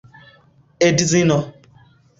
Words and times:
edzino 0.89 1.37